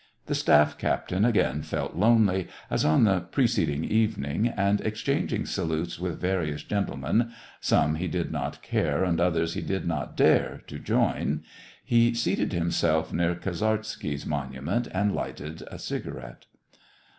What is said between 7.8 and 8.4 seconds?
00 »»he did